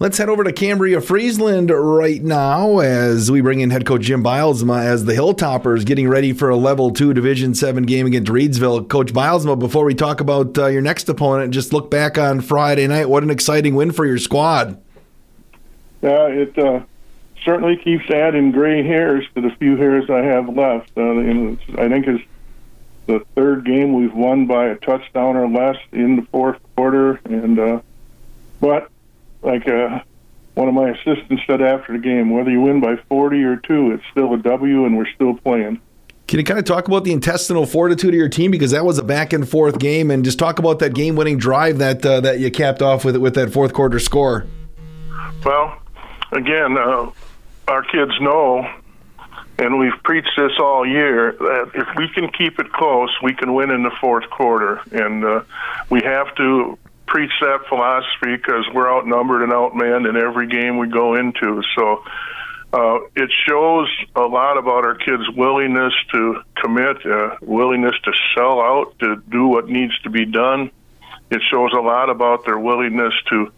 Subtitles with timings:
[0.00, 4.22] Let's head over to Cambria Friesland right now as we bring in head coach Jim
[4.22, 8.88] Bylsma as the Hilltoppers getting ready for a level two Division Seven game against Reedsville.
[8.88, 12.86] Coach Bylsma, before we talk about uh, your next opponent, just look back on Friday
[12.86, 13.08] night.
[13.08, 14.80] What an exciting win for your squad!
[16.00, 16.82] Yeah, it uh,
[17.42, 20.92] certainly keeps adding gray hairs to the few hairs I have left.
[20.96, 22.24] Uh, I think it's
[23.06, 27.58] the third game we've won by a touchdown or less in the fourth quarter, and
[27.58, 27.80] uh,
[28.60, 28.92] but
[29.42, 30.00] like uh,
[30.54, 33.92] one of my assistants said after the game, whether you win by 40 or two,
[33.92, 35.80] it's still a W, and we're still playing.
[36.26, 38.98] Can you kind of talk about the intestinal fortitude of your team because that was
[38.98, 42.38] a back and forth game, and just talk about that game-winning drive that uh, that
[42.38, 44.46] you capped off with with that fourth quarter score?
[45.44, 45.80] Well,
[46.32, 47.10] again, uh,
[47.66, 48.68] our kids know,
[49.58, 53.54] and we've preached this all year that if we can keep it close, we can
[53.54, 55.42] win in the fourth quarter, and uh,
[55.88, 60.88] we have to preach that philosophy because we're outnumbered and outmanned in every game we
[60.88, 61.62] go into.
[61.76, 62.04] So
[62.72, 68.60] uh, it shows a lot about our kids' willingness to commit, uh, willingness to sell
[68.60, 70.70] out, to do what needs to be done.
[71.30, 73.52] It shows a lot about their willingness to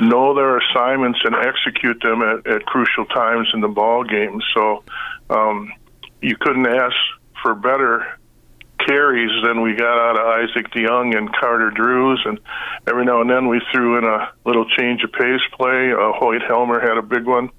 [0.00, 4.40] know their assignments and execute them at, at crucial times in the ball game.
[4.54, 4.84] So
[5.30, 5.72] um,
[6.20, 6.94] you couldn't ask
[7.42, 8.18] for better
[8.86, 12.38] carries than we got out of Isaac DeYoung and Carter Drews, and
[12.86, 15.92] every now and then we threw in a little change of pace play.
[15.92, 17.50] Uh, Hoyt Helmer had a big one,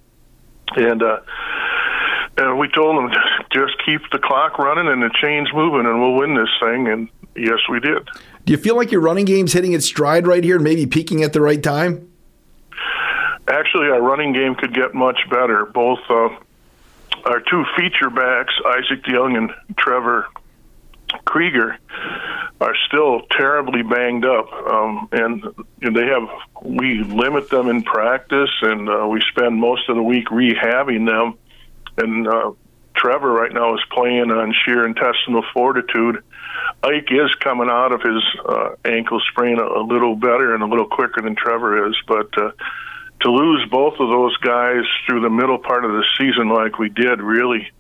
[0.76, 1.20] and uh,
[2.38, 3.12] and we told them
[3.52, 6.88] just keep the clock running and the chains moving, and we'll win this thing.
[6.88, 8.08] And yes, we did.
[8.46, 11.24] Do you feel like your running game's hitting its stride right here, and maybe peaking
[11.24, 12.12] at the right time?
[13.48, 15.66] Actually, our running game could get much better.
[15.66, 16.30] Both uh,
[17.26, 20.28] our two feature backs, Isaac DeYoung and Trevor
[21.26, 21.78] Krieger
[22.60, 25.44] are still terribly banged up, um, and
[25.82, 26.28] they have.
[26.64, 31.38] We limit them in practice, and uh, we spend most of the week rehabbing them.
[31.98, 32.52] And uh,
[32.96, 36.24] Trevor right now is playing on sheer intestinal fortitude.
[36.84, 40.68] Ike is coming out of his uh, ankle sprain a, a little better and a
[40.68, 42.52] little quicker than Trevor is, but uh,
[43.22, 46.90] to lose both of those guys through the middle part of the season like we
[46.90, 47.72] did really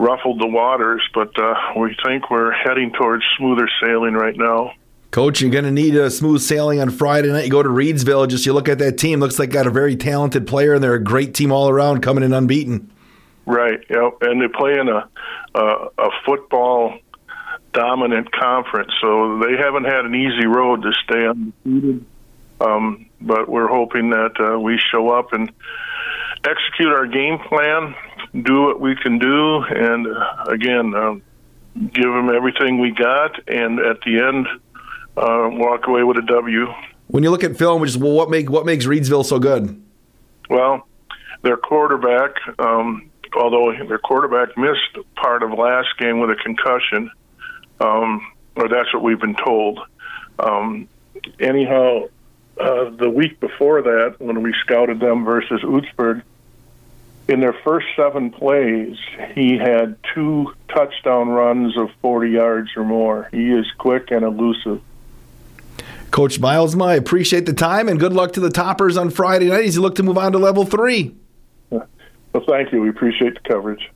[0.00, 4.72] ruffled the waters, but uh, we think we're heading towards smoother sailing right now.
[5.10, 7.44] Coach, you're going to need a smooth sailing on Friday night.
[7.44, 9.96] You go to Reedsville, just you look at that team, looks like got a very
[9.96, 12.90] talented player, and they're a great team all around, coming in unbeaten.
[13.44, 13.80] Right.
[13.90, 14.18] Yep.
[14.22, 15.08] And they play in a
[15.54, 16.96] a, a football
[17.72, 22.06] dominant conference, so they haven't had an easy road to stay undefeated.
[22.60, 25.50] Um, but we're hoping that uh, we show up and
[26.44, 27.94] execute our game plan
[28.34, 31.22] do what we can do, and uh, again, um,
[31.92, 34.46] give them everything we got, and at the end,
[35.16, 36.66] uh, walk away with a W.
[37.08, 39.82] When you look at film, which is well, what make what makes Reedsville so good?
[40.48, 40.86] Well,
[41.42, 47.10] their quarterback, um, although their quarterback missed part of last game with a concussion,
[47.80, 49.80] um, or that's what we've been told.
[50.38, 50.88] Um,
[51.38, 52.04] anyhow,
[52.58, 56.22] uh, the week before that, when we scouted them versus Oostburg,
[57.30, 58.96] in their first seven plays,
[59.34, 63.28] he had two touchdown runs of 40 yards or more.
[63.30, 64.82] He is quick and elusive.
[66.10, 69.64] Coach Bylsma, I appreciate the time and good luck to the Toppers on Friday night
[69.64, 71.14] as you look to move on to level three.
[71.70, 72.80] Well, thank you.
[72.80, 73.90] We appreciate the coverage.